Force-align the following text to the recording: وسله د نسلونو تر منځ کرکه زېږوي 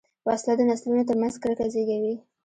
وسله 0.27 0.53
د 0.57 0.61
نسلونو 0.69 1.03
تر 1.09 1.15
منځ 1.21 1.33
کرکه 1.41 1.65
زېږوي 1.73 2.15